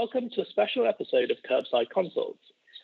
Welcome 0.00 0.30
to 0.36 0.42
a 0.42 0.46
special 0.46 0.86
episode 0.86 1.32
of 1.32 1.38
Curbside 1.42 1.90
Consults. 1.90 2.38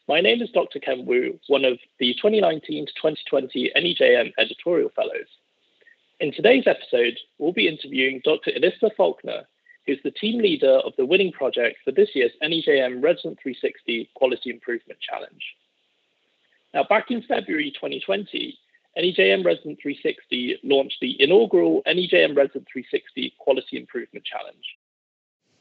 My 0.09 0.21
name 0.21 0.43
is 0.43 0.51
Dr. 0.51 0.81
Ken 0.81 1.07
Wu, 1.07 1.39
one 1.47 1.65
of 1.65 1.79
the 2.01 2.13
2019 2.15 2.87
to 2.87 2.93
2020 2.93 3.71
NEJM 3.77 4.33
editorial 4.37 4.91
fellows. 4.97 5.29
In 6.19 6.33
today's 6.33 6.67
episode, 6.67 7.17
we'll 7.39 7.53
be 7.53 7.69
interviewing 7.69 8.21
Dr. 8.25 8.51
Elissa 8.57 8.91
Falconer, 8.97 9.43
who's 9.87 10.01
the 10.03 10.11
team 10.11 10.43
leader 10.43 10.79
of 10.79 10.93
the 10.99 11.07
winning 11.07 11.31
project 11.31 11.77
for 11.85 11.93
this 11.93 12.09
year's 12.17 12.33
NEJM 12.43 13.01
Resident 13.01 13.39
360 13.41 14.11
Quality 14.15 14.51
Improvement 14.51 14.99
Challenge. 14.99 15.55
Now, 16.75 16.83
back 16.83 17.13
in 17.13 17.23
February 17.23 17.71
2020, 17.71 18.59
NEJM 18.99 19.45
Resident 19.45 19.79
360 19.81 20.59
launched 20.65 20.97
the 21.01 21.15
inaugural 21.23 21.81
NEJM 21.87 22.37
Resident 22.37 22.67
360 22.73 23.35
Quality 23.39 23.77
Improvement 23.77 24.25
Challenge. 24.25 24.67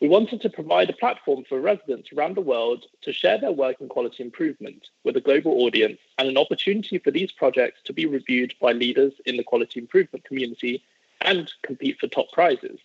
We 0.04 0.10
wanted 0.10 0.42
to 0.42 0.50
provide 0.50 0.90
a 0.90 0.98
platform 0.98 1.46
for 1.48 1.62
residents 1.62 2.12
around 2.12 2.36
the 2.36 2.42
world 2.42 2.88
to 3.04 3.14
share 3.14 3.38
their 3.38 3.54
work 3.54 3.80
in 3.80 3.88
quality 3.88 4.22
improvement 4.22 4.90
with 5.06 5.16
a 5.16 5.22
global 5.22 5.64
audience 5.64 5.98
and 6.18 6.28
an 6.28 6.36
opportunity 6.36 6.98
for 6.98 7.10
these 7.10 7.32
projects 7.32 7.80
to 7.86 7.94
be 7.94 8.06
reviewed 8.06 8.54
by 8.60 8.74
leaders 8.74 9.14
in 9.26 9.38
the 9.38 9.46
quality 9.46 9.80
improvement 9.80 10.26
community 10.26 10.84
and 11.22 11.54
compete 11.62 12.02
for 12.02 12.08
top 12.08 12.30
prizes. 12.34 12.82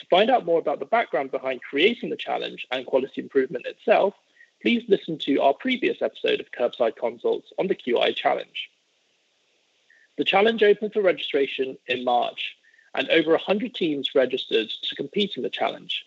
To 0.00 0.06
find 0.10 0.28
out 0.28 0.44
more 0.44 0.58
about 0.58 0.80
the 0.80 0.84
background 0.84 1.30
behind 1.30 1.62
creating 1.62 2.10
the 2.10 2.16
challenge 2.16 2.66
and 2.70 2.84
quality 2.84 3.22
improvement 3.22 3.64
itself, 3.64 4.12
please 4.60 4.84
listen 4.86 5.16
to 5.20 5.40
our 5.40 5.54
previous 5.54 6.02
episode 6.02 6.40
of 6.40 6.52
Curbside 6.52 6.96
Consults 6.96 7.54
on 7.58 7.68
the 7.68 7.74
QI 7.74 8.14
Challenge. 8.14 8.68
The 10.18 10.24
challenge 10.24 10.62
opened 10.62 10.92
for 10.92 11.00
registration 11.00 11.78
in 11.86 12.04
March, 12.04 12.54
and 12.94 13.08
over 13.08 13.30
100 13.30 13.74
teams 13.74 14.14
registered 14.14 14.68
to 14.68 14.94
compete 14.94 15.38
in 15.38 15.42
the 15.42 15.48
challenge. 15.48 16.04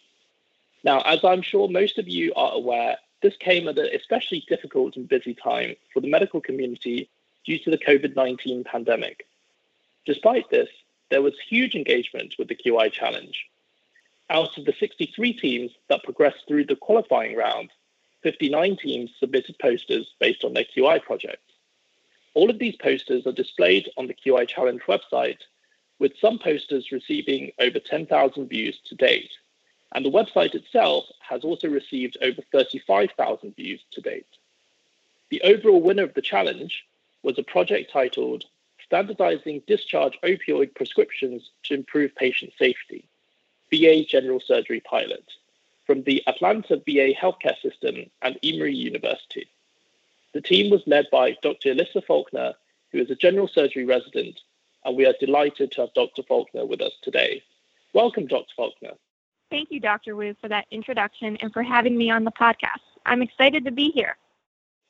Now, 0.83 1.01
as 1.01 1.23
I'm 1.23 1.41
sure 1.41 1.67
most 1.67 1.99
of 1.99 2.09
you 2.09 2.33
are 2.35 2.53
aware, 2.53 2.97
this 3.21 3.37
came 3.37 3.67
at 3.67 3.77
an 3.77 3.89
especially 3.93 4.43
difficult 4.47 4.95
and 4.95 5.07
busy 5.07 5.35
time 5.35 5.75
for 5.93 5.99
the 5.99 6.09
medical 6.09 6.41
community 6.41 7.09
due 7.45 7.59
to 7.59 7.69
the 7.69 7.77
COVID 7.77 8.15
19 8.15 8.63
pandemic. 8.63 9.27
Despite 10.05 10.49
this, 10.49 10.69
there 11.09 11.21
was 11.21 11.35
huge 11.47 11.75
engagement 11.75 12.35
with 12.39 12.47
the 12.47 12.55
QI 12.55 12.91
challenge. 12.91 13.47
Out 14.29 14.57
of 14.57 14.65
the 14.65 14.73
63 14.79 15.33
teams 15.33 15.71
that 15.89 16.03
progressed 16.03 16.47
through 16.47 16.65
the 16.65 16.75
qualifying 16.75 17.35
round, 17.35 17.69
59 18.23 18.77
teams 18.77 19.11
submitted 19.19 19.59
posters 19.59 20.13
based 20.19 20.43
on 20.43 20.53
their 20.53 20.63
QI 20.63 21.01
projects. 21.01 21.51
All 22.33 22.49
of 22.49 22.57
these 22.57 22.77
posters 22.77 23.27
are 23.27 23.33
displayed 23.33 23.89
on 23.97 24.07
the 24.07 24.13
QI 24.13 24.47
Challenge 24.47 24.81
website, 24.87 25.39
with 25.99 26.17
some 26.19 26.39
posters 26.39 26.91
receiving 26.91 27.51
over 27.59 27.77
10,000 27.77 28.47
views 28.47 28.79
to 28.85 28.95
date 28.95 29.31
and 29.93 30.05
the 30.05 30.11
website 30.11 30.55
itself 30.55 31.05
has 31.19 31.43
also 31.43 31.67
received 31.67 32.17
over 32.21 32.41
35,000 32.51 33.55
views 33.55 33.81
to 33.91 34.01
date. 34.01 34.25
The 35.29 35.41
overall 35.43 35.81
winner 35.81 36.03
of 36.03 36.13
the 36.13 36.21
challenge 36.21 36.85
was 37.23 37.37
a 37.37 37.43
project 37.43 37.91
titled 37.91 38.45
Standardizing 38.85 39.63
Discharge 39.67 40.17
Opioid 40.23 40.75
Prescriptions 40.75 41.49
to 41.63 41.75
Improve 41.75 42.15
Patient 42.15 42.51
Safety, 42.57 43.05
VA 43.69 44.03
General 44.03 44.39
Surgery 44.39 44.81
Pilot, 44.81 45.23
from 45.85 46.03
the 46.03 46.23
Atlanta 46.27 46.77
VA 46.77 47.13
Healthcare 47.13 47.59
System 47.61 48.09
and 48.21 48.37
Emory 48.43 48.75
University. 48.75 49.47
The 50.33 50.41
team 50.41 50.71
was 50.71 50.81
led 50.87 51.07
by 51.11 51.37
Dr. 51.41 51.71
Elissa 51.71 52.01
Falconer, 52.01 52.53
who 52.91 52.99
is 52.99 53.09
a 53.09 53.15
general 53.15 53.47
surgery 53.47 53.85
resident, 53.85 54.41
and 54.83 54.95
we 54.95 55.05
are 55.05 55.15
delighted 55.19 55.71
to 55.71 55.81
have 55.81 55.93
Dr. 55.93 56.23
Falconer 56.23 56.65
with 56.65 56.81
us 56.81 56.93
today. 57.01 57.43
Welcome, 57.93 58.27
Dr. 58.27 58.53
Falconer. 58.55 58.93
Thank 59.51 59.69
you, 59.69 59.81
Dr. 59.81 60.15
Wu, 60.15 60.33
for 60.39 60.47
that 60.47 60.65
introduction 60.71 61.35
and 61.37 61.51
for 61.51 61.61
having 61.61 61.97
me 61.97 62.09
on 62.09 62.23
the 62.23 62.31
podcast. 62.31 62.79
I'm 63.05 63.21
excited 63.21 63.65
to 63.65 63.71
be 63.71 63.91
here. 63.91 64.15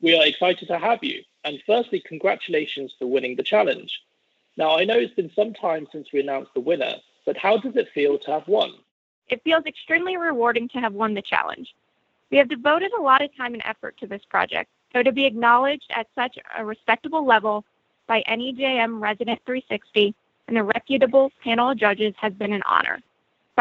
We 0.01 0.15
are 0.15 0.25
excited 0.25 0.67
to 0.67 0.77
have 0.77 1.03
you. 1.03 1.23
And 1.43 1.59
firstly, 1.65 1.99
congratulations 2.05 2.93
for 2.97 3.07
winning 3.07 3.35
the 3.35 3.43
challenge. 3.43 3.99
Now, 4.57 4.77
I 4.77 4.83
know 4.83 4.99
it's 4.99 5.15
been 5.15 5.31
some 5.35 5.55
time 5.55 5.87
since 5.91 6.09
we 6.13 6.19
announced 6.19 6.53
the 6.53 6.59
winner, 6.59 6.93
but 7.25 7.37
how 7.37 7.57
does 7.57 7.75
it 7.75 7.89
feel 7.91 8.19
to 8.19 8.31
have 8.31 8.47
won? 8.47 8.73
It 9.29 9.41
feels 9.43 9.65
extremely 9.65 10.15
rewarding 10.15 10.69
to 10.69 10.79
have 10.79 10.93
won 10.93 11.15
the 11.15 11.23
challenge. 11.23 11.73
We 12.29 12.37
have 12.37 12.47
devoted 12.47 12.91
a 12.93 13.01
lot 13.01 13.23
of 13.23 13.35
time 13.35 13.55
and 13.55 13.63
effort 13.65 13.97
to 13.97 14.07
this 14.07 14.21
project, 14.29 14.69
so 14.93 15.01
to 15.01 15.11
be 15.11 15.25
acknowledged 15.25 15.89
at 15.95 16.07
such 16.13 16.37
a 16.55 16.63
respectable 16.63 17.25
level 17.25 17.65
by 18.05 18.21
NEJM 18.29 19.01
Resident 19.01 19.41
360 19.45 20.13
and 20.47 20.57
a 20.59 20.63
reputable 20.63 21.31
panel 21.43 21.71
of 21.71 21.79
judges 21.79 22.13
has 22.19 22.33
been 22.33 22.53
an 22.53 22.61
honor. 22.67 22.99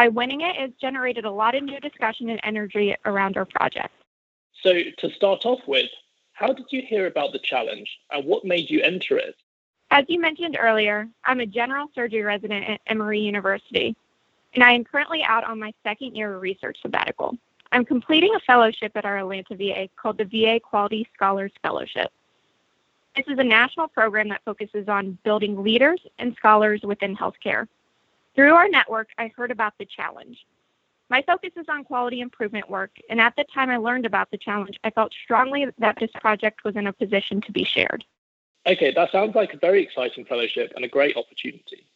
By 0.00 0.08
winning 0.08 0.40
it, 0.40 0.56
it's 0.56 0.80
generated 0.80 1.26
a 1.26 1.30
lot 1.30 1.54
of 1.54 1.62
new 1.62 1.78
discussion 1.78 2.30
and 2.30 2.40
energy 2.42 2.96
around 3.04 3.36
our 3.36 3.44
project. 3.44 3.92
So, 4.62 4.72
to 4.96 5.10
start 5.10 5.44
off 5.44 5.60
with, 5.66 5.90
how 6.32 6.54
did 6.54 6.64
you 6.70 6.80
hear 6.80 7.06
about 7.06 7.32
the 7.32 7.38
challenge 7.38 7.98
and 8.10 8.24
what 8.24 8.42
made 8.42 8.70
you 8.70 8.80
enter 8.80 9.18
it? 9.18 9.36
As 9.90 10.06
you 10.08 10.18
mentioned 10.18 10.56
earlier, 10.58 11.06
I'm 11.26 11.40
a 11.40 11.44
general 11.44 11.88
surgery 11.94 12.22
resident 12.22 12.66
at 12.66 12.80
Emory 12.86 13.20
University, 13.20 13.94
and 14.54 14.64
I 14.64 14.72
am 14.72 14.84
currently 14.84 15.22
out 15.22 15.44
on 15.44 15.60
my 15.60 15.70
second 15.82 16.16
year 16.16 16.34
of 16.34 16.40
research 16.40 16.78
sabbatical. 16.80 17.36
I'm 17.70 17.84
completing 17.84 18.34
a 18.34 18.40
fellowship 18.40 18.92
at 18.94 19.04
our 19.04 19.18
Atlanta 19.18 19.54
VA 19.54 19.90
called 20.00 20.16
the 20.16 20.24
VA 20.24 20.60
Quality 20.60 21.06
Scholars 21.14 21.52
Fellowship. 21.60 22.10
This 23.16 23.26
is 23.28 23.38
a 23.38 23.44
national 23.44 23.88
program 23.88 24.30
that 24.30 24.40
focuses 24.46 24.88
on 24.88 25.18
building 25.24 25.62
leaders 25.62 26.00
and 26.18 26.34
scholars 26.36 26.80
within 26.84 27.14
healthcare. 27.14 27.68
Through 28.34 28.54
our 28.54 28.68
network, 28.68 29.08
I 29.18 29.32
heard 29.36 29.50
about 29.50 29.74
the 29.78 29.84
challenge. 29.84 30.46
My 31.08 31.22
focus 31.22 31.50
is 31.56 31.66
on 31.68 31.82
quality 31.82 32.20
improvement 32.20 32.70
work, 32.70 32.92
and 33.08 33.20
at 33.20 33.34
the 33.36 33.44
time 33.52 33.68
I 33.68 33.78
learned 33.78 34.06
about 34.06 34.30
the 34.30 34.38
challenge, 34.38 34.78
I 34.84 34.90
felt 34.90 35.12
strongly 35.12 35.66
that 35.78 35.98
this 35.98 36.12
project 36.20 36.62
was 36.62 36.76
in 36.76 36.86
a 36.86 36.92
position 36.92 37.40
to 37.42 37.52
be 37.52 37.64
shared. 37.64 38.04
Okay, 38.66 38.92
that 38.92 39.10
sounds 39.10 39.34
like 39.34 39.52
a 39.52 39.58
very 39.58 39.82
exciting 39.82 40.24
fellowship 40.24 40.72
and 40.76 40.84
a 40.84 40.88
great 40.88 41.16
opportunity. 41.16 41.86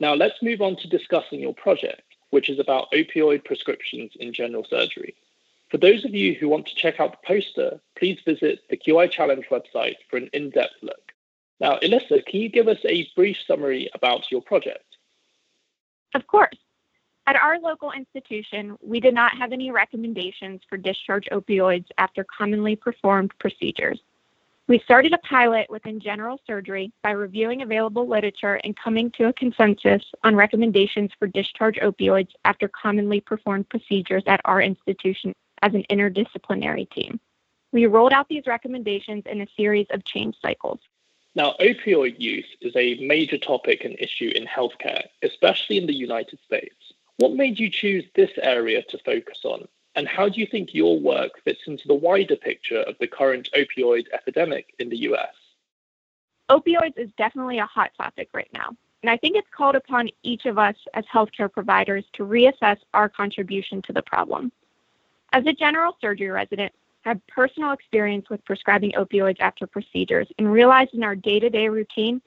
Now 0.00 0.14
let's 0.14 0.42
move 0.42 0.62
on 0.62 0.76
to 0.76 0.88
discussing 0.88 1.40
your 1.40 1.54
project, 1.54 2.02
which 2.30 2.48
is 2.48 2.58
about 2.58 2.90
opioid 2.92 3.44
prescriptions 3.44 4.12
in 4.18 4.32
general 4.32 4.64
surgery. 4.64 5.14
For 5.68 5.78
those 5.78 6.04
of 6.04 6.14
you 6.14 6.34
who 6.34 6.48
want 6.48 6.66
to 6.68 6.74
check 6.74 7.00
out 7.00 7.12
the 7.12 7.26
poster, 7.26 7.80
please 7.98 8.18
visit 8.24 8.60
the 8.70 8.76
QI 8.76 9.10
Challenge 9.10 9.44
website 9.50 9.96
for 10.08 10.16
an 10.16 10.30
in 10.32 10.50
depth 10.50 10.76
look. 10.80 11.12
Now, 11.60 11.78
Elissa, 11.78 12.22
can 12.22 12.40
you 12.40 12.48
give 12.48 12.68
us 12.68 12.78
a 12.84 13.08
brief 13.16 13.36
summary 13.46 13.90
about 13.94 14.30
your 14.30 14.42
project? 14.42 14.95
Of 16.14 16.26
course. 16.26 16.56
At 17.28 17.36
our 17.36 17.58
local 17.58 17.90
institution, 17.90 18.76
we 18.80 19.00
did 19.00 19.12
not 19.12 19.36
have 19.36 19.52
any 19.52 19.72
recommendations 19.72 20.60
for 20.68 20.76
discharge 20.76 21.26
opioids 21.32 21.86
after 21.98 22.24
commonly 22.24 22.76
performed 22.76 23.32
procedures. 23.40 24.00
We 24.68 24.80
started 24.80 25.12
a 25.12 25.18
pilot 25.18 25.68
within 25.70 26.00
general 26.00 26.40
surgery 26.44 26.92
by 27.02 27.12
reviewing 27.12 27.62
available 27.62 28.08
literature 28.08 28.60
and 28.64 28.76
coming 28.76 29.10
to 29.12 29.28
a 29.28 29.32
consensus 29.32 30.02
on 30.24 30.34
recommendations 30.34 31.12
for 31.18 31.28
discharge 31.28 31.76
opioids 31.76 32.30
after 32.44 32.68
commonly 32.68 33.20
performed 33.20 33.68
procedures 33.68 34.24
at 34.26 34.40
our 34.44 34.60
institution 34.60 35.32
as 35.62 35.74
an 35.74 35.84
interdisciplinary 35.90 36.90
team. 36.90 37.20
We 37.72 37.86
rolled 37.86 38.12
out 38.12 38.28
these 38.28 38.46
recommendations 38.46 39.24
in 39.26 39.40
a 39.40 39.46
series 39.56 39.86
of 39.90 40.04
change 40.04 40.36
cycles. 40.42 40.80
Now, 41.36 41.54
opioid 41.60 42.18
use 42.18 42.46
is 42.62 42.74
a 42.76 42.94
major 42.94 43.36
topic 43.36 43.84
and 43.84 43.94
issue 43.98 44.32
in 44.34 44.46
healthcare, 44.46 45.04
especially 45.22 45.76
in 45.76 45.86
the 45.86 45.94
United 45.94 46.38
States. 46.46 46.74
What 47.18 47.34
made 47.34 47.60
you 47.60 47.68
choose 47.68 48.06
this 48.14 48.30
area 48.40 48.82
to 48.84 48.98
focus 49.04 49.40
on? 49.44 49.68
And 49.96 50.08
how 50.08 50.30
do 50.30 50.40
you 50.40 50.46
think 50.46 50.72
your 50.72 50.98
work 50.98 51.32
fits 51.44 51.60
into 51.66 51.86
the 51.88 51.94
wider 51.94 52.36
picture 52.36 52.80
of 52.80 52.96
the 53.00 53.06
current 53.06 53.50
opioid 53.54 54.06
epidemic 54.14 54.74
in 54.78 54.88
the 54.88 54.96
US? 55.10 55.34
Opioids 56.48 56.96
is 56.96 57.10
definitely 57.18 57.58
a 57.58 57.66
hot 57.66 57.90
topic 57.98 58.30
right 58.32 58.50
now. 58.54 58.70
And 59.02 59.10
I 59.10 59.18
think 59.18 59.36
it's 59.36 59.48
called 59.54 59.76
upon 59.76 60.08
each 60.22 60.46
of 60.46 60.56
us 60.56 60.76
as 60.94 61.04
healthcare 61.04 61.52
providers 61.52 62.04
to 62.14 62.24
reassess 62.24 62.78
our 62.94 63.10
contribution 63.10 63.82
to 63.82 63.92
the 63.92 64.02
problem. 64.02 64.52
As 65.34 65.44
a 65.46 65.52
general 65.52 65.98
surgery 66.00 66.30
resident, 66.30 66.72
had 67.06 67.24
personal 67.28 67.70
experience 67.70 68.28
with 68.28 68.44
prescribing 68.44 68.90
opioids 68.92 69.38
after 69.38 69.64
procedures 69.64 70.26
and 70.38 70.52
realized 70.52 70.92
in 70.92 71.04
our 71.04 71.14
day 71.14 71.38
to 71.38 71.48
day 71.48 71.68
routine 71.68 72.20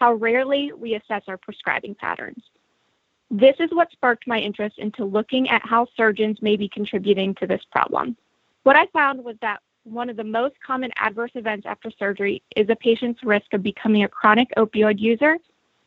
how 0.00 0.14
rarely 0.14 0.72
we 0.72 0.96
assess 0.96 1.22
our 1.28 1.36
prescribing 1.36 1.94
patterns. 1.94 2.42
This 3.30 3.54
is 3.60 3.70
what 3.70 3.92
sparked 3.92 4.26
my 4.26 4.38
interest 4.38 4.78
into 4.78 5.04
looking 5.04 5.48
at 5.48 5.64
how 5.64 5.86
surgeons 5.96 6.42
may 6.42 6.56
be 6.56 6.68
contributing 6.68 7.36
to 7.36 7.46
this 7.46 7.62
problem. 7.70 8.16
What 8.64 8.74
I 8.74 8.86
found 8.86 9.22
was 9.22 9.36
that 9.42 9.60
one 9.84 10.10
of 10.10 10.16
the 10.16 10.24
most 10.24 10.56
common 10.64 10.90
adverse 10.96 11.30
events 11.36 11.64
after 11.64 11.92
surgery 11.96 12.42
is 12.56 12.68
a 12.68 12.74
patient's 12.74 13.22
risk 13.22 13.52
of 13.52 13.62
becoming 13.62 14.02
a 14.02 14.08
chronic 14.08 14.48
opioid 14.56 14.98
user, 14.98 15.36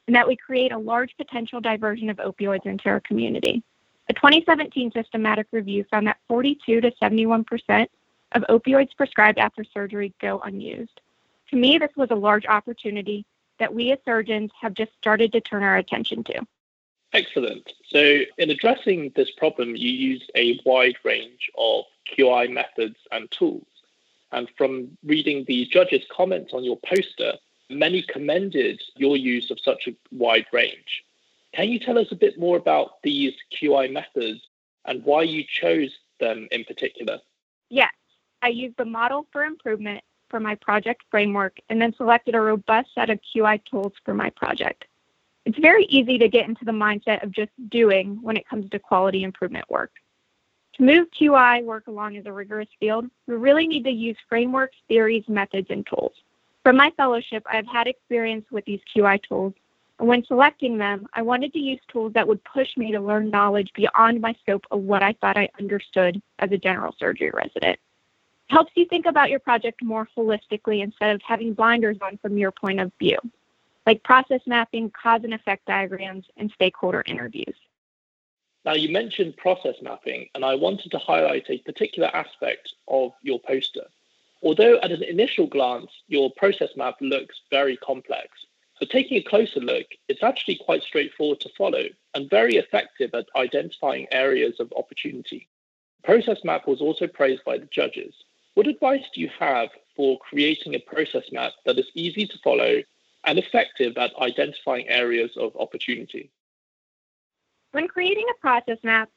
and 0.08 0.16
that 0.16 0.28
we 0.28 0.38
create 0.38 0.72
a 0.72 0.78
large 0.78 1.16
potential 1.18 1.60
diversion 1.60 2.10
of 2.10 2.18
opioids 2.18 2.66
into 2.66 2.88
our 2.88 3.02
community. 3.02 3.62
A 4.08 4.14
2017 4.14 4.94
systematic 4.94 5.48
review 5.52 5.86
found 5.92 6.08
that 6.08 6.18
42 6.30 6.80
to 6.82 6.92
71 7.00 7.44
percent 7.44 7.92
of 8.34 8.44
opioids 8.44 8.96
prescribed 8.96 9.40
after 9.40 9.64
surgery 9.64 10.14
go 10.20 10.40
unused. 10.40 11.02
To 11.50 11.56
me, 11.56 11.78
this 11.78 11.92
was 11.96 12.12
a 12.12 12.16
large 12.16 12.46
opportunity 12.46 13.26
that 13.60 13.74
we 13.74 13.92
as 13.92 14.00
surgeons 14.06 14.52
have 14.60 14.74
just 14.74 14.92
started 14.98 15.32
to 15.34 15.42
turn 15.42 15.64
our 15.64 15.78
attention 15.78 16.24
to. 16.26 16.46
Excellent. 17.12 17.74
So, 17.88 18.22
in 18.38 18.52
addressing 18.52 19.12
this 19.16 19.32
problem, 19.32 19.76
you 19.76 19.90
used 19.90 20.32
a 20.36 20.60
wide 20.66 20.96
range 21.04 21.50
of 21.58 21.86
QI 22.16 22.52
methods 22.52 22.98
and 23.12 23.30
tools. 23.32 23.66
And 24.32 24.48
from 24.58 24.98
reading 25.04 25.44
the 25.48 25.66
judges' 25.66 26.06
comments 26.16 26.54
on 26.54 26.64
your 26.64 26.78
poster, 26.86 27.34
many 27.70 28.04
commended 28.04 28.82
your 28.96 29.18
use 29.18 29.50
of 29.50 29.60
such 29.60 29.88
a 29.88 29.96
wide 30.12 30.46
range. 30.54 31.04
Can 31.54 31.70
you 31.70 31.80
tell 31.80 31.98
us 31.98 32.12
a 32.12 32.16
bit 32.16 32.38
more 32.40 32.58
about 32.58 33.02
these 33.02 33.34
QI 33.60 33.92
methods 33.92 34.42
and 34.86 35.04
why 35.04 35.24
you 35.24 35.44
chose 35.44 35.98
them 36.20 36.48
in 36.52 36.64
particular? 36.64 37.20
Yes, 37.70 37.92
I 38.42 38.50
used 38.50 38.78
the 38.78 38.86
model 38.86 39.28
for 39.32 39.44
improvement 39.44 40.04
for 40.30 40.40
my 40.40 40.56
project 40.56 41.04
framework 41.10 41.58
and 41.70 41.82
then 41.82 41.94
selected 41.96 42.36
a 42.36 42.42
robust 42.42 42.90
set 42.96 43.10
of 43.10 43.20
QI 43.36 43.64
tools 43.66 43.94
for 44.06 44.14
my 44.14 44.30
project. 44.32 44.86
It's 45.46 45.58
very 45.58 45.86
easy 45.86 46.18
to 46.18 46.30
get 46.30 46.48
into 46.48 46.66
the 46.66 46.72
mindset 46.72 47.24
of 47.24 47.32
just 47.32 47.52
doing 47.70 48.20
when 48.22 48.38
it 48.38 48.48
comes 48.48 48.70
to 48.70 48.80
quality 48.80 49.24
improvement 49.24 49.66
work. 49.70 49.92
To 50.76 50.84
move 50.84 51.08
QI 51.20 51.64
work 51.64 51.88
along 51.88 52.18
as 52.18 52.26
a 52.26 52.32
rigorous 52.32 52.70
field, 52.80 53.10
we 53.28 53.36
really 53.36 53.68
need 53.68 53.84
to 53.86 53.92
use 53.92 54.18
frameworks, 54.30 54.78
theories, 54.88 55.24
methods, 55.28 55.68
and 55.70 55.86
tools. 55.86 56.14
From 56.64 56.78
my 56.78 56.92
fellowship, 56.96 57.44
I've 57.52 57.68
had 57.68 57.88
experience 57.88 58.46
with 58.52 58.64
these 58.66 58.80
QI 58.96 59.22
tools, 59.24 59.54
and 59.98 60.08
when 60.08 60.24
selecting 60.26 60.78
them, 60.78 61.08
I 61.14 61.22
wanted 61.22 61.52
to 61.54 61.60
use 61.60 61.80
tools 61.92 62.14
that 62.14 62.28
would 62.28 62.44
push 62.44 62.78
me 62.78 62.92
to 62.92 63.00
learn 63.00 63.30
knowledge 63.30 63.72
beyond 63.74 64.22
my 64.22 64.34
scope 64.42 64.66
of 64.72 64.82
what 64.82 65.04
I 65.04 65.14
thought 65.14 65.38
I 65.38 65.50
understood 65.60 66.22
as 66.40 66.52
a 66.52 66.58
general 66.58 66.96
surgery 66.98 67.32
resident. 67.32 67.80
Helps 68.50 68.72
you 68.76 68.86
think 68.86 69.06
about 69.06 69.30
your 69.30 69.40
project 69.40 69.84
more 69.84 70.08
holistically 70.18 70.82
instead 70.82 71.14
of 71.14 71.22
having 71.22 71.54
blinders 71.54 71.98
on 72.02 72.18
from 72.18 72.38
your 72.38 72.52
point 72.52 72.80
of 72.80 72.92
view, 72.98 73.18
like 73.86 74.02
process 74.04 74.42
mapping, 74.48 74.92
cause 74.92 75.24
and 75.24 75.36
effect 75.36 75.66
diagrams, 75.68 76.26
and 76.36 76.52
stakeholder 76.52 77.04
interviews. 77.06 77.56
Now, 78.66 78.74
you 78.74 78.90
mentioned 78.90 79.38
process 79.38 79.76
mapping, 79.82 80.30
and 80.34 80.44
I 80.44 80.56
wanted 80.56 80.92
to 80.92 80.98
highlight 80.98 81.46
a 81.50 81.60
particular 81.60 82.10
aspect 82.14 82.74
of 82.88 83.14
your 83.22 83.40
poster. 83.40 83.86
Although 84.42 84.80
at 84.80 84.92
an 84.92 85.04
initial 85.04 85.46
glance, 85.46 85.92
your 86.08 86.32
process 86.32 86.70
map 86.76 86.96
looks 87.02 87.42
very 87.52 87.78
complex, 87.78 88.30
but 88.80 88.90
taking 88.90 89.18
a 89.18 89.24
closer 89.24 89.60
look, 89.60 89.86
it's 90.08 90.24
actually 90.24 90.56
quite 90.56 90.82
straightforward 90.82 91.40
to 91.42 91.50
follow 91.58 91.84
and 92.16 92.30
very 92.30 92.56
effective 92.56 93.14
at 93.14 93.28
identifying 93.36 94.08
areas 94.12 94.60
of 94.60 94.74
opportunity. 94.76 95.48
Process 96.04 96.44
map 96.44 96.68
was 96.68 96.82
also 96.82 97.06
praised 97.06 97.44
by 97.44 97.58
the 97.58 97.68
judges. 97.68 98.14
What 98.54 98.68
advice 98.68 99.04
do 99.14 99.22
you 99.22 99.30
have 99.40 99.70
for 99.96 100.18
creating 100.20 100.76
a 100.76 100.80
process 100.80 101.24
map 101.32 101.54
that 101.66 101.80
is 101.80 101.88
easy 101.94 102.26
to 102.28 102.38
follow 102.44 102.82
and 103.26 103.40
effective 103.40 103.98
at 103.98 104.12
identifying 104.20 104.88
areas 104.88 105.32
of 105.38 105.56
opportunity? 105.58 106.32
When 107.72 107.88
creating 107.88 108.26
a 108.32 108.40
process 108.40 108.78
map, 108.84 109.10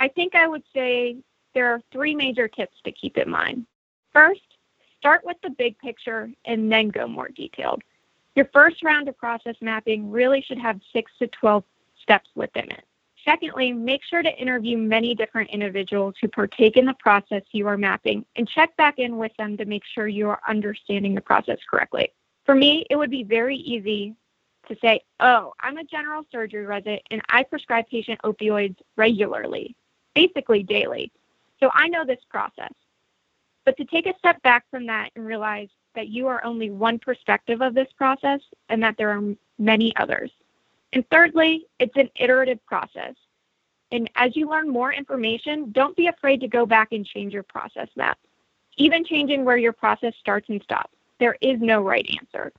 I 0.00 0.08
think 0.08 0.34
I 0.34 0.46
would 0.46 0.62
say 0.74 1.16
there 1.54 1.72
are 1.72 1.82
three 1.92 2.14
major 2.14 2.48
tips 2.48 2.76
to 2.84 2.92
keep 2.92 3.18
in 3.18 3.28
mind. 3.28 3.66
First, 4.12 4.40
start 4.98 5.22
with 5.24 5.36
the 5.42 5.50
big 5.50 5.78
picture 5.78 6.30
and 6.44 6.70
then 6.70 6.88
go 6.88 7.06
more 7.06 7.28
detailed. 7.28 7.82
Your 8.34 8.46
first 8.52 8.82
round 8.82 9.08
of 9.08 9.18
process 9.18 9.56
mapping 9.60 10.10
really 10.10 10.40
should 10.40 10.58
have 10.58 10.80
6 10.92 11.10
to 11.18 11.26
12 11.26 11.64
steps 12.00 12.30
within 12.34 12.70
it. 12.70 12.84
Secondly, 13.28 13.74
make 13.74 14.02
sure 14.04 14.22
to 14.22 14.34
interview 14.38 14.78
many 14.78 15.14
different 15.14 15.50
individuals 15.50 16.14
who 16.18 16.28
partake 16.28 16.78
in 16.78 16.86
the 16.86 16.94
process 16.94 17.42
you 17.52 17.66
are 17.66 17.76
mapping 17.76 18.24
and 18.36 18.48
check 18.48 18.74
back 18.78 18.98
in 18.98 19.18
with 19.18 19.32
them 19.36 19.54
to 19.58 19.66
make 19.66 19.82
sure 19.84 20.08
you 20.08 20.30
are 20.30 20.40
understanding 20.48 21.14
the 21.14 21.20
process 21.20 21.58
correctly. 21.70 22.10
For 22.46 22.54
me, 22.54 22.86
it 22.88 22.96
would 22.96 23.10
be 23.10 23.24
very 23.24 23.58
easy 23.58 24.14
to 24.66 24.76
say, 24.80 25.02
oh, 25.20 25.52
I'm 25.60 25.76
a 25.76 25.84
general 25.84 26.24
surgery 26.32 26.64
resident 26.64 27.02
and 27.10 27.20
I 27.28 27.42
prescribe 27.42 27.86
patient 27.90 28.18
opioids 28.24 28.76
regularly, 28.96 29.76
basically 30.14 30.62
daily. 30.62 31.12
So 31.60 31.70
I 31.74 31.88
know 31.88 32.06
this 32.06 32.24
process. 32.30 32.72
But 33.66 33.76
to 33.76 33.84
take 33.84 34.06
a 34.06 34.16
step 34.16 34.40
back 34.40 34.64
from 34.70 34.86
that 34.86 35.10
and 35.16 35.26
realize 35.26 35.68
that 35.94 36.08
you 36.08 36.28
are 36.28 36.42
only 36.46 36.70
one 36.70 36.98
perspective 36.98 37.60
of 37.60 37.74
this 37.74 37.88
process 37.98 38.40
and 38.70 38.82
that 38.82 38.96
there 38.96 39.10
are 39.10 39.34
many 39.58 39.94
others. 39.96 40.30
And 40.92 41.04
thirdly, 41.10 41.66
it's 41.78 41.96
an 41.96 42.10
iterative 42.16 42.64
process. 42.66 43.14
And 43.90 44.10
as 44.16 44.36
you 44.36 44.48
learn 44.48 44.68
more 44.68 44.92
information, 44.92 45.70
don't 45.72 45.96
be 45.96 46.06
afraid 46.08 46.40
to 46.40 46.48
go 46.48 46.66
back 46.66 46.92
and 46.92 47.06
change 47.06 47.32
your 47.32 47.42
process 47.42 47.88
map, 47.96 48.18
even 48.76 49.04
changing 49.04 49.44
where 49.44 49.56
your 49.56 49.72
process 49.72 50.14
starts 50.20 50.48
and 50.48 50.62
stops. 50.62 50.94
There 51.18 51.36
is 51.40 51.58
no 51.60 51.82
right 51.82 52.06
answer. 52.20 52.52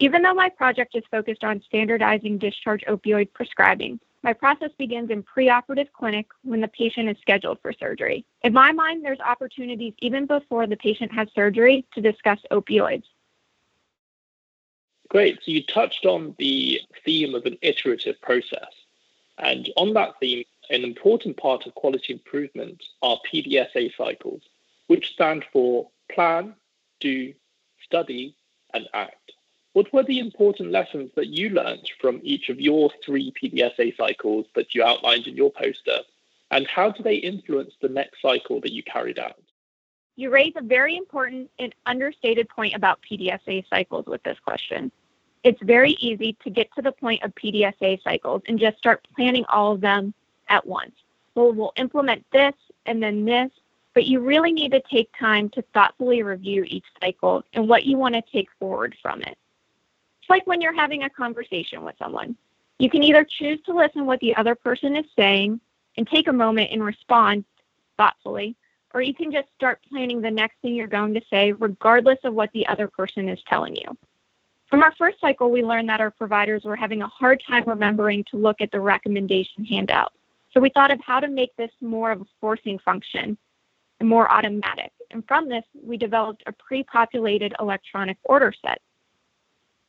Even 0.00 0.22
though 0.22 0.34
my 0.34 0.48
project 0.48 0.96
is 0.96 1.04
focused 1.10 1.44
on 1.44 1.62
standardizing 1.66 2.38
discharge 2.38 2.82
opioid 2.88 3.32
prescribing, 3.32 4.00
my 4.22 4.32
process 4.32 4.70
begins 4.78 5.10
in 5.10 5.22
preoperative 5.22 5.92
clinic 5.92 6.26
when 6.42 6.60
the 6.60 6.68
patient 6.68 7.08
is 7.08 7.16
scheduled 7.20 7.58
for 7.60 7.72
surgery. 7.72 8.24
In 8.42 8.52
my 8.52 8.72
mind, 8.72 9.04
there's 9.04 9.20
opportunities 9.20 9.94
even 10.00 10.26
before 10.26 10.66
the 10.66 10.76
patient 10.76 11.12
has 11.12 11.28
surgery 11.34 11.86
to 11.94 12.00
discuss 12.00 12.38
opioids. 12.50 13.04
Great. 15.14 15.36
So 15.44 15.52
you 15.52 15.62
touched 15.62 16.06
on 16.06 16.34
the 16.40 16.80
theme 17.04 17.36
of 17.36 17.46
an 17.46 17.56
iterative 17.62 18.20
process. 18.20 18.72
And 19.38 19.70
on 19.76 19.94
that 19.94 20.18
theme, 20.18 20.42
an 20.70 20.82
important 20.82 21.36
part 21.36 21.66
of 21.66 21.74
quality 21.76 22.14
improvement 22.14 22.82
are 23.00 23.20
PDSA 23.32 23.96
cycles, 23.96 24.42
which 24.88 25.12
stand 25.12 25.44
for 25.52 25.88
plan, 26.10 26.56
do, 26.98 27.32
study, 27.80 28.34
and 28.72 28.88
act. 28.92 29.30
What 29.74 29.92
were 29.92 30.02
the 30.02 30.18
important 30.18 30.72
lessons 30.72 31.12
that 31.14 31.28
you 31.28 31.50
learned 31.50 31.88
from 32.00 32.18
each 32.24 32.48
of 32.48 32.60
your 32.60 32.90
three 33.06 33.32
PDSA 33.40 33.96
cycles 33.96 34.46
that 34.56 34.74
you 34.74 34.82
outlined 34.82 35.28
in 35.28 35.36
your 35.36 35.52
poster? 35.52 35.98
And 36.50 36.66
how 36.66 36.90
do 36.90 37.04
they 37.04 37.14
influence 37.14 37.74
the 37.80 37.88
next 37.88 38.20
cycle 38.20 38.60
that 38.62 38.72
you 38.72 38.82
carried 38.82 39.20
out? 39.20 39.40
You 40.16 40.30
raise 40.30 40.54
a 40.56 40.62
very 40.62 40.96
important 40.96 41.52
and 41.60 41.72
understated 41.86 42.48
point 42.48 42.74
about 42.74 42.98
PDSA 43.08 43.68
cycles 43.70 44.06
with 44.06 44.24
this 44.24 44.40
question. 44.40 44.90
It's 45.44 45.62
very 45.62 45.92
easy 46.00 46.36
to 46.42 46.50
get 46.50 46.74
to 46.74 46.82
the 46.82 46.90
point 46.90 47.22
of 47.22 47.34
PDSA 47.34 48.02
cycles 48.02 48.42
and 48.48 48.58
just 48.58 48.78
start 48.78 49.06
planning 49.14 49.44
all 49.50 49.72
of 49.72 49.82
them 49.82 50.14
at 50.48 50.66
once. 50.66 50.94
Well, 51.34 51.52
we'll 51.52 51.74
implement 51.76 52.24
this 52.32 52.54
and 52.86 53.02
then 53.02 53.26
this, 53.26 53.50
but 53.92 54.06
you 54.06 54.20
really 54.20 54.52
need 54.52 54.72
to 54.72 54.82
take 54.90 55.10
time 55.18 55.50
to 55.50 55.62
thoughtfully 55.74 56.22
review 56.22 56.64
each 56.66 56.86
cycle 56.98 57.44
and 57.52 57.68
what 57.68 57.84
you 57.84 57.98
want 57.98 58.14
to 58.14 58.22
take 58.32 58.48
forward 58.58 58.96
from 59.02 59.20
it. 59.20 59.36
It's 60.20 60.30
like 60.30 60.46
when 60.46 60.62
you're 60.62 60.72
having 60.72 61.02
a 61.02 61.10
conversation 61.10 61.84
with 61.84 61.96
someone. 61.98 62.36
You 62.78 62.88
can 62.88 63.02
either 63.02 63.24
choose 63.24 63.60
to 63.66 63.74
listen 63.74 64.06
what 64.06 64.20
the 64.20 64.34
other 64.36 64.54
person 64.54 64.96
is 64.96 65.04
saying 65.14 65.60
and 65.98 66.08
take 66.08 66.26
a 66.26 66.32
moment 66.32 66.70
and 66.72 66.82
respond 66.82 67.44
thoughtfully, 67.98 68.56
or 68.94 69.02
you 69.02 69.12
can 69.12 69.30
just 69.30 69.48
start 69.54 69.80
planning 69.90 70.22
the 70.22 70.30
next 70.30 70.56
thing 70.62 70.74
you're 70.74 70.86
going 70.86 71.12
to 71.12 71.22
say, 71.28 71.52
regardless 71.52 72.18
of 72.24 72.32
what 72.32 72.50
the 72.52 72.66
other 72.66 72.88
person 72.88 73.28
is 73.28 73.38
telling 73.46 73.76
you. 73.76 73.96
From 74.74 74.82
our 74.82 74.94
first 74.98 75.20
cycle, 75.20 75.52
we 75.52 75.62
learned 75.62 75.88
that 75.88 76.00
our 76.00 76.10
providers 76.10 76.64
were 76.64 76.74
having 76.74 77.00
a 77.00 77.06
hard 77.06 77.40
time 77.46 77.62
remembering 77.64 78.24
to 78.32 78.36
look 78.36 78.60
at 78.60 78.72
the 78.72 78.80
recommendation 78.80 79.64
handout. 79.64 80.12
So 80.52 80.58
we 80.58 80.68
thought 80.68 80.90
of 80.90 80.98
how 81.00 81.20
to 81.20 81.28
make 81.28 81.54
this 81.54 81.70
more 81.80 82.10
of 82.10 82.22
a 82.22 82.24
forcing 82.40 82.80
function 82.80 83.38
and 84.00 84.08
more 84.08 84.28
automatic. 84.28 84.90
And 85.12 85.24
from 85.28 85.48
this, 85.48 85.62
we 85.80 85.96
developed 85.96 86.42
a 86.46 86.52
pre 86.52 86.82
populated 86.82 87.54
electronic 87.60 88.16
order 88.24 88.52
set 88.66 88.82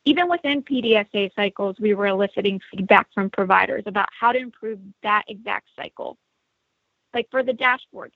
even 0.04 0.30
within 0.30 0.62
PDSA 0.62 1.34
cycles, 1.34 1.80
we 1.80 1.94
were 1.94 2.06
eliciting 2.06 2.60
feedback 2.70 3.12
from 3.12 3.28
providers 3.28 3.82
about 3.86 4.08
how 4.16 4.30
to 4.30 4.38
improve 4.38 4.78
that 5.02 5.24
exact 5.26 5.66
cycle. 5.74 6.16
Like 7.12 7.26
for 7.28 7.42
the 7.42 7.52
dashboard, 7.52 8.12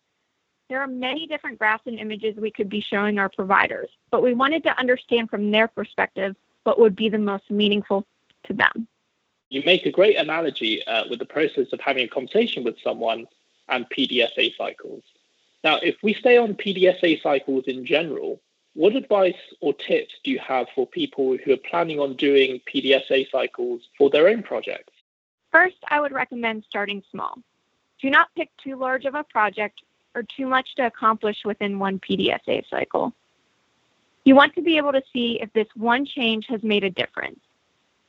there 0.68 0.80
are 0.80 0.86
many 0.86 1.26
different 1.26 1.58
graphs 1.58 1.82
and 1.86 1.98
images 1.98 2.36
we 2.36 2.52
could 2.52 2.68
be 2.68 2.80
showing 2.80 3.18
our 3.18 3.28
providers, 3.28 3.88
but 4.12 4.22
we 4.22 4.34
wanted 4.34 4.62
to 4.62 4.78
understand 4.78 5.30
from 5.30 5.50
their 5.50 5.66
perspective 5.66 6.36
what 6.64 6.78
would 6.78 6.96
be 6.96 7.08
the 7.08 7.18
most 7.18 7.50
meaningful 7.50 8.06
to 8.44 8.52
them. 8.52 8.86
You 9.48 9.62
make 9.64 9.84
a 9.86 9.90
great 9.90 10.16
analogy 10.16 10.86
uh, 10.86 11.04
with 11.10 11.18
the 11.18 11.24
process 11.24 11.72
of 11.72 11.80
having 11.80 12.04
a 12.04 12.08
conversation 12.08 12.62
with 12.64 12.76
someone 12.82 13.26
and 13.68 13.86
PDSA 13.90 14.56
cycles. 14.56 15.02
Now, 15.64 15.76
if 15.76 15.96
we 16.02 16.14
stay 16.14 16.36
on 16.36 16.54
PDSA 16.54 17.22
cycles 17.22 17.64
in 17.66 17.84
general, 17.84 18.40
what 18.74 18.94
advice 18.94 19.34
or 19.60 19.74
tips 19.74 20.14
do 20.22 20.30
you 20.30 20.38
have 20.38 20.68
for 20.74 20.86
people 20.86 21.36
who 21.36 21.52
are 21.52 21.68
planning 21.68 21.98
on 21.98 22.14
doing 22.14 22.60
PDSA 22.72 23.30
cycles 23.30 23.82
for 23.98 24.10
their 24.10 24.28
own 24.28 24.42
projects? 24.42 24.92
First, 25.50 25.76
I 25.88 26.00
would 26.00 26.12
recommend 26.12 26.64
starting 26.68 27.02
small. 27.10 27.38
Do 28.00 28.08
not 28.08 28.28
pick 28.36 28.50
too 28.62 28.76
large 28.76 29.04
of 29.04 29.14
a 29.14 29.24
project 29.24 29.82
or 30.14 30.22
too 30.22 30.46
much 30.46 30.76
to 30.76 30.86
accomplish 30.86 31.44
within 31.44 31.78
one 31.78 31.98
PDSA 31.98 32.68
cycle. 32.70 33.12
You 34.24 34.34
want 34.34 34.54
to 34.54 34.62
be 34.62 34.76
able 34.76 34.92
to 34.92 35.02
see 35.12 35.40
if 35.40 35.52
this 35.52 35.68
one 35.74 36.04
change 36.04 36.46
has 36.48 36.62
made 36.62 36.84
a 36.84 36.90
difference. 36.90 37.40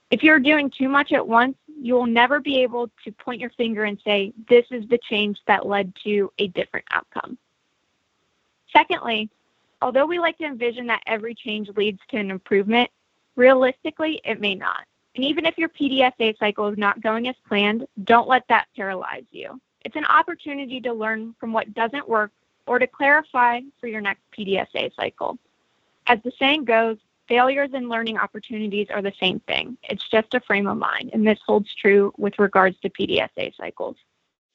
If 0.10 0.24
you're 0.24 0.39
doing 0.39 0.70
too 0.70 0.89
much 0.89 1.13
at 1.13 1.25
once, 1.25 1.56
you 1.82 1.94
will 1.94 2.06
never 2.06 2.39
be 2.39 2.62
able 2.62 2.89
to 3.06 3.12
point 3.13 3.39
your 3.39 3.50
finger 3.51 3.86
and 3.86 3.98
say, 4.03 4.34
this 4.50 4.65
is 4.72 4.88
the 4.89 5.00
change 5.10 5.39
that 5.48 5.65
led 5.65 5.94
to 6.03 6.32
a 6.38 6.48
different 6.48 6.86
outcome. 6.91 7.38
Secondly, 8.74 9.30
Although 9.82 10.06
we 10.06 10.20
like 10.20 10.38
to 10.38 10.46
envision 10.46 10.86
that 10.88 11.01
every 11.08 11.34
change 11.34 11.70
leads 11.75 12.00
to 12.10 12.18
an 12.18 12.30
improvement, 12.30 12.89
realistically, 13.36 14.22
it 14.24 14.39
may 14.39 14.53
not. 14.53 14.86
And 15.15 15.25
even 15.25 15.46
if 15.46 15.58
your 15.58 15.70
PDSA 15.70 16.38
cycle 16.38 16.68
is 16.68 16.77
not 16.77 17.01
going 17.01 17.27
as 17.27 17.36
planned, 17.48 17.88
don't 18.03 18.27
let 18.27 18.48
that 18.48 18.68
paralyze 18.75 19.25
you. 19.32 19.60
It's 19.84 19.96
an 19.96 20.06
opportunity 20.06 20.80
to 20.82 20.94
learn 20.94 21.36
from 21.39 21.51
what 21.51 21.74
doesn't 21.74 22.08
work 22.08 22.32
or 22.68 22.77
to 22.77 22.86
clarify 22.86 23.62
for 23.80 23.88
your 23.88 24.01
next 24.01 24.22
PDSA 24.38 24.96
cycle. 24.96 25.39
As 26.08 26.20
the 26.24 26.31
saying 26.39 26.65
goes, 26.65 26.98
failures 27.27 27.70
and 27.74 27.89
learning 27.89 28.17
opportunities 28.17 28.88
are 28.89 29.01
the 29.01 29.13
same 29.20 29.39
thing. 29.41 29.77
It's 29.84 30.08
just 30.08 30.34
a 30.34 30.39
frame 30.41 30.67
of 30.67 30.77
mind, 30.77 31.12
and 31.13 31.25
this 31.25 31.39
holds 31.46 31.74
true 31.74 32.13
with 32.17 32.39
regards 32.39 32.79
to 32.79 32.89
PDSA 32.89 33.55
cycles. 33.55 33.96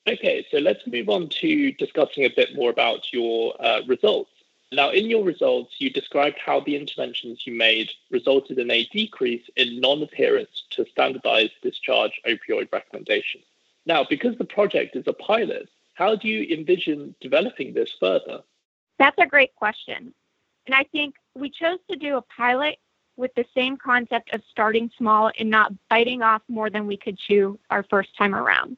Okay, 0.09 0.47
so 0.51 0.59
let's 0.59 0.87
move 0.87 1.09
on 1.09 1.29
to 1.29 1.73
discussing 1.73 2.25
a 2.25 2.31
bit 2.31 2.55
more 2.55 2.71
about 2.71 3.13
your 3.13 3.55
uh, 3.61 3.81
results. 3.89 4.31
Now, 4.73 4.91
in 4.91 5.07
your 5.07 5.25
results, 5.25 5.77
you 5.79 5.91
described 5.91 6.39
how 6.45 6.61
the 6.61 6.77
interventions 6.77 7.47
you 7.47 7.55
made 7.55 7.91
resulted 8.11 8.59
in 8.59 8.71
a 8.71 8.85
decrease 8.87 9.49
in 9.57 9.81
non 9.81 10.03
adherence 10.03 10.65
to 10.71 10.85
standardized 10.87 11.53
discharge 11.63 12.21
opioid 12.27 12.71
recommendations. 12.73 13.45
Now, 13.87 14.05
because 14.09 14.37
the 14.37 14.45
project 14.45 14.97
is 14.97 15.05
a 15.07 15.13
pilot, 15.13 15.69
how 15.95 16.17
do 16.17 16.29
you 16.29 16.55
envision 16.55 17.15
developing 17.21 17.73
this 17.73 17.93
further? 17.99 18.43
That's 18.99 19.19
a 19.19 19.27
great 19.27 19.55
question. 19.55 20.13
And 20.67 20.75
I 20.75 20.85
think 20.85 21.15
we 21.35 21.51
chose 21.51 21.79
to 21.91 21.97
do 21.97 22.17
a 22.17 22.23
pilot 22.23 22.79
with 23.17 23.35
the 23.35 23.45
same 23.55 23.77
concept 23.77 24.33
of 24.35 24.43
starting 24.51 24.91
small 24.99 25.31
and 25.39 25.49
not 25.49 25.73
biting 25.89 26.23
off 26.23 26.43
more 26.49 26.69
than 26.69 26.87
we 26.87 26.97
could 26.97 27.19
chew 27.19 27.59
our 27.71 27.85
first 27.85 28.11
time 28.17 28.35
around. 28.35 28.77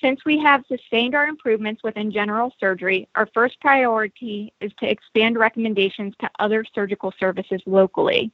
Since 0.00 0.24
we 0.24 0.38
have 0.38 0.64
sustained 0.68 1.14
our 1.14 1.26
improvements 1.26 1.82
within 1.82 2.12
general 2.12 2.52
surgery, 2.60 3.08
our 3.14 3.28
first 3.32 3.58
priority 3.60 4.52
is 4.60 4.72
to 4.80 4.90
expand 4.90 5.38
recommendations 5.38 6.14
to 6.20 6.30
other 6.38 6.64
surgical 6.74 7.12
services 7.18 7.62
locally 7.66 8.30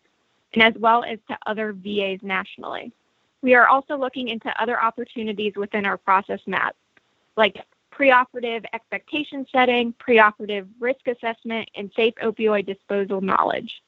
and 0.55 0.63
as 0.63 0.75
well 0.79 1.05
as 1.05 1.19
to 1.29 1.39
other 1.47 1.73
VAs 1.73 2.19
nationally. 2.23 2.93
We 3.43 3.55
are 3.55 3.67
also 3.67 3.97
looking 3.97 4.29
into 4.29 4.49
other 4.61 4.81
opportunities 4.81 5.55
within 5.57 5.87
our 5.87 5.97
process 5.97 6.41
map, 6.47 6.77
like 7.37 7.65
preoperative 8.03 8.65
expectation 8.73 9.47
setting, 9.53 9.95
preoperative 9.95 10.67
risk 10.81 11.07
assessment, 11.07 11.69
and 11.77 11.93
safe 11.95 12.15
opioid 12.23 12.67
disposal 12.67 13.21
knowledge. 13.21 13.83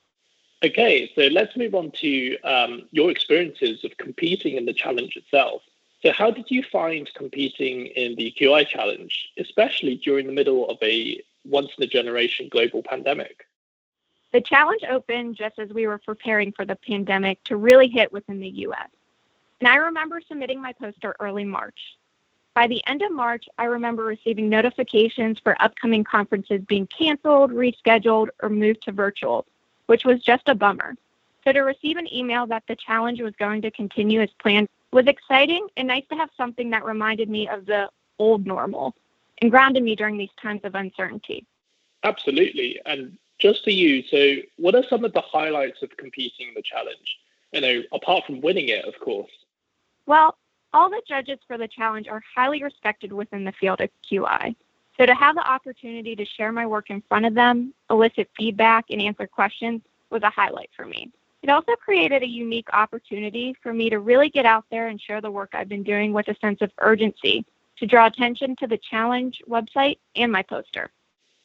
Okay, 0.65 1.11
so 1.15 1.23
let's 1.23 1.57
move 1.57 1.75
on 1.75 1.91
to 2.01 2.39
um, 2.43 2.83
your 2.93 3.11
experiences 3.11 3.85
of 3.85 3.97
competing 3.99 4.57
in 4.57 4.65
the 4.65 4.73
challenge 4.73 5.17
itself. 5.17 5.63
So, 6.03 6.13
how 6.13 6.31
did 6.31 6.51
you 6.51 6.63
find 6.63 7.11
competing 7.15 7.87
in 7.87 8.15
the 8.15 8.33
QI 8.39 8.67
challenge, 8.69 9.31
especially 9.39 9.97
during 9.97 10.27
the 10.27 10.33
middle 10.33 10.69
of 10.71 10.79
a 10.83 11.21
once 11.45 11.71
in 11.77 11.85
a 11.85 11.87
generation 11.87 12.49
global 12.51 12.83
pandemic? 12.83 13.47
The 14.33 14.41
challenge 14.41 14.83
opened 14.89 15.37
just 15.37 15.59
as 15.59 15.71
we 15.71 15.87
were 15.87 15.99
preparing 15.99 16.53
for 16.53 16.65
the 16.65 16.77
pandemic 16.77 17.43
to 17.45 17.57
really 17.57 17.89
hit 17.89 18.13
within 18.13 18.41
the 18.41 18.49
US. 18.49 18.89
And 19.61 19.69
I 19.69 19.77
remember 19.77 20.21
submitting 20.27 20.61
my 20.61 20.73
poster 20.73 21.15
early 21.21 21.45
March. 21.45 21.97
By 22.55 22.69
the 22.69 22.83
end 22.87 23.03
of 23.03 23.11
March, 23.11 23.47
I 23.59 23.65
remember 23.65 24.05
receiving 24.05 24.49
notifications 24.49 25.41
for 25.41 25.61
upcoming 25.61 26.05
conferences 26.05 26.61
being 26.69 26.87
canceled, 26.87 27.51
rescheduled, 27.51 28.29
or 28.43 28.49
moved 28.49 28.83
to 28.85 28.93
virtual, 28.93 29.45
which 29.87 30.05
was 30.05 30.23
just 30.23 30.49
a 30.49 30.55
bummer. 30.55 30.95
So 31.43 31.53
to 31.53 31.61
receive 31.61 31.97
an 31.97 32.13
email 32.13 32.47
that 32.47 32.63
the 32.69 32.77
challenge 32.77 33.21
was 33.21 33.35
going 33.39 33.61
to 33.63 33.71
continue 33.71 34.23
as 34.23 34.31
planned 34.41 34.69
was 34.93 35.07
exciting 35.09 35.67
and 35.77 35.89
nice 35.89 36.05
to 36.11 36.15
have 36.15 36.31
something 36.37 36.71
that 36.71 36.85
reminded 36.85 37.29
me 37.29 37.49
of 37.49 37.67
the 37.67 37.91
old 38.21 38.47
normal 38.47 38.95
and 39.43 39.51
grounded 39.51 39.83
me 39.83 39.97
during 39.97 40.17
these 40.17 40.31
times 40.41 40.61
of 40.63 40.77
uncertainty. 40.77 41.45
Absolutely. 42.05 42.81
And 42.87 43.19
just 43.41 43.65
for 43.65 43.71
you, 43.71 44.05
so 44.05 44.37
what 44.57 44.77
are 44.77 44.85
some 44.89 45.05
of 45.05 45.13
the 45.13 45.21
highlights 45.21 45.83
of 45.83 45.95
competing 45.97 46.49
in 46.49 46.55
the 46.55 46.63
challenge? 46.63 47.19
You 47.53 47.61
know, 47.61 47.83
apart 47.93 48.25
from 48.25 48.41
winning 48.41 48.69
it, 48.69 48.85
of 48.85 48.99
course. 49.01 49.31
Well, 50.07 50.37
all 50.75 50.91
the 50.91 51.01
judges 51.09 51.39
for 51.47 51.57
the 51.57 51.69
challenge 51.69 52.09
are 52.09 52.23
highly 52.35 52.63
respected 52.63 53.13
within 53.13 53.45
the 53.45 53.53
field 53.53 53.81
of 53.81 53.89
QI. 54.11 54.55
So 54.99 55.07
to 55.07 55.15
have 55.15 55.35
the 55.35 55.49
opportunity 55.49 56.15
to 56.17 56.25
share 56.25 56.53
my 56.53 56.67
work 56.67 56.91
in 56.91 57.03
front 57.09 57.27
of 57.27 57.35
them, 57.35 57.73
elicit 57.91 58.29
feedback, 58.37 58.87
and 58.91 59.01
answer 59.01 59.27
questions 59.27 59.83
was 60.11 60.23
a 60.23 60.31
highlight 60.31 60.71
for 60.77 60.85
me. 60.85 61.11
It 61.43 61.51
also 61.51 61.73
created 61.77 62.23
a 62.23 62.29
unique 62.29 62.69
opportunity 62.73 63.55
for 63.63 63.73
me 63.73 63.91
to 63.91 63.99
really 63.99 64.31
get 64.31 64.47
out 64.47 64.65
there 64.71 64.89
and 64.89 65.01
share 65.01 65.21
the 65.21 65.31
work 65.31 65.51
I've 65.53 65.69
been 65.69 65.83
doing 65.83 66.13
with 66.13 66.29
a 66.29 66.37
sense 66.37 66.61
of 66.61 66.71
urgency 66.79 67.45
to 67.79 67.87
draw 67.87 68.07
attention 68.07 68.57
to 68.57 68.67
the 68.67 68.79
challenge 68.79 69.43
website 69.49 69.99
and 70.17 70.31
my 70.31 70.43
poster. 70.43 70.91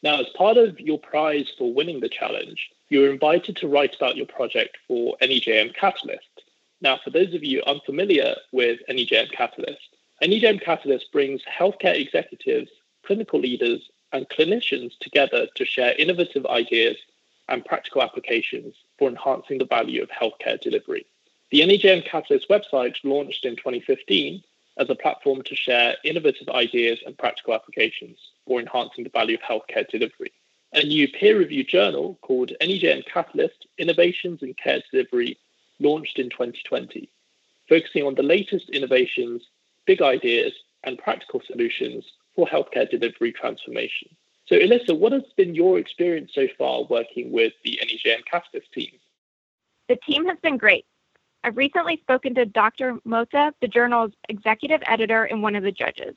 Now, 0.01 0.19
as 0.19 0.27
part 0.37 0.57
of 0.57 0.79
your 0.79 0.99
prize 0.99 1.51
for 1.57 1.73
winning 1.73 1.99
the 1.99 2.09
challenge, 2.09 2.69
you 2.87 3.01
were 3.01 3.09
invited 3.09 3.57
to 3.57 3.67
write 3.67 3.95
about 3.95 4.15
your 4.15 4.27
project 4.27 4.77
for 4.87 5.17
NEJM 5.21 5.75
Catalyst. 5.75 6.43
Now, 6.81 6.97
for 7.03 7.09
those 7.09 7.33
of 7.33 7.43
you 7.43 7.61
unfamiliar 7.67 8.35
with 8.51 8.79
NEJM 8.89 9.31
Catalyst, 9.31 9.95
NEJM 10.23 10.61
Catalyst 10.61 11.11
brings 11.11 11.41
healthcare 11.43 11.99
executives, 11.99 12.71
clinical 13.03 13.39
leaders, 13.39 13.89
and 14.13 14.29
clinicians 14.29 14.97
together 14.99 15.47
to 15.55 15.65
share 15.65 15.93
innovative 15.95 16.45
ideas 16.45 16.97
and 17.49 17.65
practical 17.65 18.01
applications 18.01 18.75
for 18.97 19.09
enhancing 19.09 19.57
the 19.57 19.65
value 19.65 20.01
of 20.01 20.09
healthcare 20.09 20.59
delivery. 20.59 21.05
The 21.51 21.61
NEJM 21.61 22.05
Catalyst 22.05 22.47
website 22.49 22.95
launched 23.03 23.43
in 23.43 23.55
2015 23.55 24.41
as 24.77 24.89
a 24.89 24.95
platform 24.95 25.41
to 25.43 25.55
share 25.55 25.97
innovative 26.05 26.47
ideas 26.49 26.99
and 27.05 27.17
practical 27.17 27.53
applications 27.53 28.17
for 28.47 28.59
enhancing 28.59 29.03
the 29.03 29.09
value 29.09 29.35
of 29.35 29.41
healthcare 29.41 29.87
delivery. 29.89 30.31
A 30.73 30.83
new 30.83 31.07
peer 31.07 31.37
reviewed 31.37 31.67
journal 31.67 32.17
called 32.21 32.53
NEJM 32.61 33.05
Catalyst 33.05 33.67
Innovations 33.77 34.41
in 34.43 34.53
Care 34.53 34.81
Delivery 34.91 35.37
launched 35.79 36.19
in 36.19 36.29
2020, 36.29 37.09
focusing 37.67 38.03
on 38.03 38.15
the 38.15 38.23
latest 38.23 38.69
innovations, 38.69 39.43
big 39.85 40.01
ideas, 40.01 40.53
and 40.83 40.97
practical 40.97 41.41
solutions 41.45 42.05
for 42.35 42.47
healthcare 42.47 42.89
delivery 42.89 43.31
transformation. 43.31 44.09
So, 44.47 44.55
Elissa, 44.55 44.95
what 44.95 45.11
has 45.11 45.23
been 45.37 45.53
your 45.53 45.77
experience 45.77 46.31
so 46.33 46.47
far 46.57 46.83
working 46.83 47.31
with 47.31 47.53
the 47.63 47.79
NEJM 47.83 48.25
Catalyst 48.25 48.71
team? 48.73 48.91
The 49.87 49.97
team 49.97 50.25
has 50.25 50.37
been 50.41 50.57
great. 50.57 50.85
I've 51.43 51.57
recently 51.57 51.97
spoken 51.97 52.33
to 52.35 52.45
Dr. 52.45 52.95
Mohta, 53.07 53.53
the 53.61 53.67
journal's 53.67 54.11
executive 54.27 54.81
editor 54.85 55.25
and 55.25 55.41
one 55.41 55.55
of 55.55 55.63
the 55.63 55.71
judges. 55.71 56.15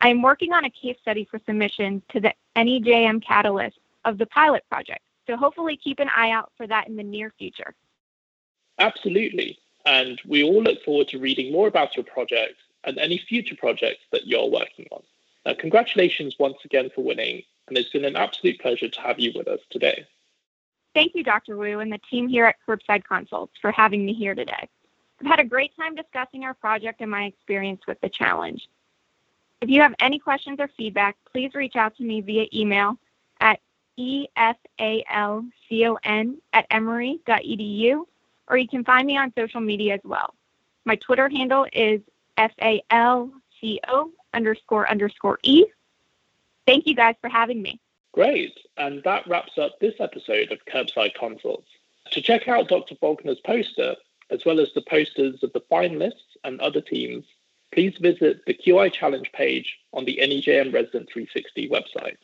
I 0.00 0.08
am 0.08 0.22
working 0.22 0.52
on 0.52 0.64
a 0.64 0.70
case 0.70 0.96
study 1.02 1.26
for 1.30 1.40
submission 1.46 2.02
to 2.10 2.20
the 2.20 2.32
NEJM 2.56 3.24
Catalyst 3.24 3.78
of 4.04 4.18
the 4.18 4.26
pilot 4.26 4.64
project, 4.70 5.00
so 5.26 5.36
hopefully 5.36 5.76
keep 5.76 5.98
an 5.98 6.10
eye 6.14 6.30
out 6.30 6.52
for 6.56 6.66
that 6.66 6.88
in 6.88 6.96
the 6.96 7.02
near 7.02 7.32
future. 7.38 7.74
Absolutely. 8.78 9.58
And 9.86 10.20
we 10.26 10.42
all 10.42 10.62
look 10.62 10.82
forward 10.82 11.08
to 11.08 11.18
reading 11.18 11.52
more 11.52 11.68
about 11.68 11.96
your 11.96 12.04
project 12.04 12.54
and 12.84 12.98
any 12.98 13.18
future 13.18 13.56
projects 13.56 14.04
that 14.12 14.26
you're 14.26 14.50
working 14.50 14.86
on. 14.90 15.02
Now, 15.44 15.54
congratulations 15.54 16.36
once 16.38 16.56
again 16.64 16.90
for 16.94 17.04
winning, 17.04 17.42
and 17.68 17.76
it's 17.76 17.90
been 17.90 18.04
an 18.04 18.16
absolute 18.16 18.60
pleasure 18.60 18.88
to 18.88 19.00
have 19.00 19.20
you 19.20 19.32
with 19.34 19.46
us 19.46 19.60
today. 19.70 20.06
Thank 20.94 21.14
you, 21.14 21.22
Dr. 21.24 21.56
Wu, 21.56 21.80
and 21.80 21.92
the 21.92 22.00
team 22.10 22.28
here 22.28 22.46
at 22.46 22.56
Curbside 22.66 23.04
Consults 23.04 23.52
for 23.60 23.72
having 23.72 24.06
me 24.06 24.14
here 24.14 24.34
today. 24.34 24.68
I've 25.20 25.26
had 25.26 25.40
a 25.40 25.44
great 25.44 25.76
time 25.76 25.94
discussing 25.94 26.44
our 26.44 26.54
project 26.54 27.00
and 27.00 27.10
my 27.10 27.24
experience 27.24 27.82
with 27.86 28.00
the 28.00 28.08
challenge. 28.08 28.68
If 29.60 29.68
you 29.70 29.80
have 29.80 29.94
any 29.98 30.18
questions 30.18 30.60
or 30.60 30.68
feedback, 30.76 31.16
please 31.30 31.54
reach 31.54 31.76
out 31.76 31.96
to 31.96 32.02
me 32.02 32.20
via 32.20 32.46
email 32.52 32.98
at 33.40 33.60
efalcon 33.98 35.50
at 36.52 36.66
emory.edu 36.70 38.04
or 38.48 38.56
you 38.56 38.68
can 38.68 38.84
find 38.84 39.06
me 39.06 39.16
on 39.16 39.32
social 39.36 39.60
media 39.60 39.94
as 39.94 40.00
well. 40.04 40.34
My 40.84 40.96
Twitter 40.96 41.28
handle 41.28 41.66
is 41.72 42.00
FALCO 42.38 43.30
underscore 44.32 44.90
underscore 44.90 45.38
E. 45.42 45.64
Thank 46.66 46.86
you 46.86 46.94
guys 46.94 47.14
for 47.20 47.28
having 47.28 47.62
me. 47.62 47.80
Great. 48.12 48.58
And 48.76 49.02
that 49.04 49.26
wraps 49.26 49.58
up 49.58 49.78
this 49.80 49.94
episode 49.98 50.52
of 50.52 50.64
Curbside 50.66 51.14
Consults. 51.14 51.68
To 52.12 52.20
check 52.20 52.48
out 52.48 52.68
Dr. 52.68 52.94
Falconer's 52.96 53.40
poster, 53.40 53.96
as 54.30 54.44
well 54.44 54.60
as 54.60 54.72
the 54.74 54.82
posters 54.82 55.42
of 55.42 55.52
the 55.52 55.60
finalists 55.60 56.36
and 56.44 56.60
other 56.60 56.80
teams, 56.80 57.24
please 57.72 57.96
visit 57.98 58.44
the 58.46 58.54
QI 58.54 58.92
Challenge 58.92 59.30
page 59.32 59.78
on 59.92 60.04
the 60.04 60.18
NEJM 60.22 60.72
Resident 60.72 61.08
360 61.12 61.68
website. 61.68 62.16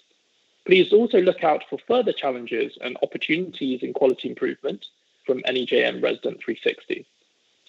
Please 0.65 0.93
also 0.93 1.21
look 1.21 1.43
out 1.43 1.65
for 1.69 1.79
further 1.89 2.13
challenges 2.13 2.79
and 2.81 2.97
opportunities 3.03 3.83
in 3.83 3.93
quality 3.93 4.29
improvement 4.29 4.87
from 5.31 5.43
NEJM 5.43 6.03
Resident 6.03 6.43
360. 6.43 7.07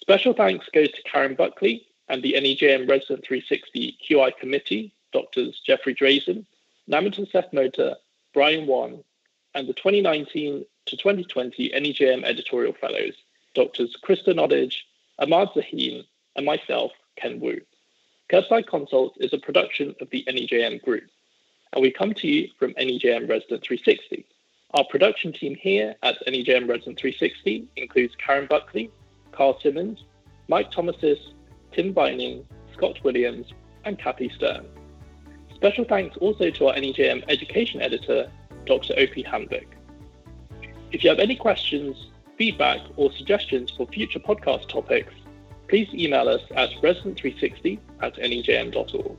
Special 0.00 0.32
thanks 0.32 0.68
goes 0.74 0.90
to 0.90 1.02
Karen 1.04 1.36
Buckley 1.36 1.86
and 2.08 2.20
the 2.20 2.32
NEJM 2.32 2.90
Resident 2.90 3.24
360 3.24 3.98
QI 4.04 4.36
Committee, 4.36 4.92
Doctors 5.12 5.62
Jeffrey 5.64 5.94
Drazen, 5.94 6.44
Namitan 6.90 7.30
Seth 7.30 7.52
Mohta, 7.52 7.94
Brian 8.34 8.66
Wan, 8.66 9.04
and 9.54 9.68
the 9.68 9.74
2019 9.74 10.64
to 10.86 10.96
2020 10.96 11.70
NEJM 11.70 12.24
Editorial 12.24 12.72
Fellows, 12.72 13.14
Doctors 13.54 13.96
Krista 14.04 14.34
Nottage, 14.34 14.78
Ahmad 15.20 15.50
Zaheen, 15.50 16.02
and 16.34 16.44
myself, 16.44 16.90
Ken 17.14 17.38
Wu. 17.38 17.60
Curbside 18.28 18.66
Consults 18.66 19.16
is 19.20 19.32
a 19.32 19.38
production 19.38 19.94
of 20.00 20.10
the 20.10 20.24
NEJM 20.26 20.82
Group, 20.82 21.04
and 21.72 21.80
we 21.80 21.92
come 21.92 22.12
to 22.14 22.26
you 22.26 22.48
from 22.58 22.74
NEJM 22.74 23.28
Resident 23.28 23.62
360. 23.62 24.26
Our 24.74 24.84
production 24.84 25.34
team 25.34 25.54
here 25.54 25.94
at 26.02 26.16
NEJM 26.26 26.66
Resident 26.66 26.98
360 26.98 27.68
includes 27.76 28.14
Karen 28.16 28.46
Buckley, 28.48 28.90
Carl 29.30 29.60
Simmons, 29.60 30.04
Mike 30.48 30.70
Thomasis, 30.70 31.18
Tim 31.72 31.92
Vining, 31.92 32.46
Scott 32.72 32.98
Williams, 33.04 33.52
and 33.84 33.98
Kathy 33.98 34.30
Stern. 34.34 34.66
Special 35.54 35.84
thanks 35.84 36.16
also 36.16 36.50
to 36.50 36.68
our 36.68 36.74
NEJM 36.74 37.22
education 37.28 37.82
editor, 37.82 38.30
Dr. 38.64 38.94
Opie 38.96 39.22
Hamvik. 39.24 39.66
If 40.90 41.04
you 41.04 41.10
have 41.10 41.18
any 41.18 41.36
questions, 41.36 42.08
feedback, 42.38 42.80
or 42.96 43.12
suggestions 43.12 43.70
for 43.76 43.86
future 43.88 44.20
podcast 44.20 44.68
topics, 44.68 45.12
please 45.68 45.88
email 45.92 46.28
us 46.28 46.42
at 46.56 46.70
resident360 46.82 47.78
at 48.00 48.14
nejm.org. 48.16 49.16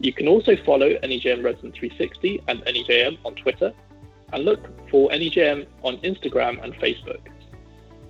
You 0.00 0.12
can 0.12 0.26
also 0.26 0.56
follow 0.56 0.90
NEJM 0.90 1.44
Resident 1.44 1.74
360 1.76 2.42
and 2.48 2.64
NEJM 2.64 3.18
on 3.24 3.36
Twitter, 3.36 3.72
and 4.34 4.44
look 4.44 4.68
for 4.90 5.08
NEJM 5.10 5.64
on 5.82 5.96
Instagram 5.98 6.62
and 6.62 6.74
Facebook. 6.74 7.20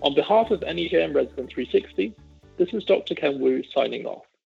On 0.00 0.14
behalf 0.14 0.50
of 0.50 0.60
NEJM 0.60 1.14
Resident 1.14 1.52
360, 1.52 2.14
this 2.56 2.72
is 2.72 2.82
Dr. 2.84 3.14
Ken 3.14 3.38
Wu 3.38 3.62
signing 3.74 4.06
off. 4.06 4.24